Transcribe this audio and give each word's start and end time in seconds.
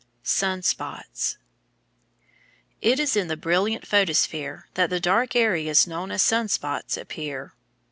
Sun 0.23 0.63
spots 0.63 1.37
It 2.81 2.99
is 2.99 3.15
in 3.15 3.27
the 3.27 3.37
brilliant 3.37 3.85
photosphere 3.85 4.67
that 4.73 4.89
the 4.89 4.99
dark 4.99 5.35
areas 5.35 5.85
known 5.85 6.09
as 6.09 6.23
sun 6.23 6.47
spots 6.47 6.97
appear. 6.97 7.53